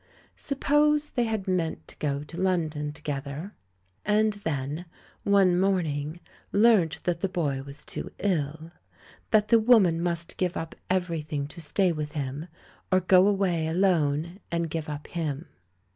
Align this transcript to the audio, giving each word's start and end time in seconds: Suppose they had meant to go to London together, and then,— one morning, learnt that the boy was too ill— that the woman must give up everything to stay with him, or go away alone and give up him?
Suppose 0.37 1.11
they 1.11 1.25
had 1.25 1.47
meant 1.47 1.87
to 1.87 1.95
go 1.97 2.23
to 2.23 2.41
London 2.41 2.91
together, 2.91 3.53
and 4.03 4.33
then,— 4.33 4.85
one 5.23 5.59
morning, 5.59 6.19
learnt 6.51 7.03
that 7.03 7.19
the 7.19 7.29
boy 7.29 7.61
was 7.61 7.85
too 7.85 8.11
ill— 8.17 8.71
that 9.29 9.49
the 9.49 9.59
woman 9.59 10.01
must 10.01 10.37
give 10.37 10.57
up 10.57 10.73
everything 10.89 11.47
to 11.49 11.61
stay 11.61 11.91
with 11.91 12.13
him, 12.13 12.47
or 12.91 12.99
go 12.99 13.27
away 13.27 13.67
alone 13.67 14.39
and 14.51 14.71
give 14.71 14.89
up 14.89 15.05
him? 15.05 15.45